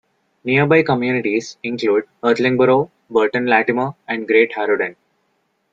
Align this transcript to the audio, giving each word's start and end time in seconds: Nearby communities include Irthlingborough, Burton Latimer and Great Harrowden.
Nearby 0.43 0.81
communities 0.81 1.57
include 1.61 2.05
Irthlingborough, 2.23 2.89
Burton 3.11 3.45
Latimer 3.45 3.93
and 4.07 4.25
Great 4.25 4.51
Harrowden. 4.51 4.95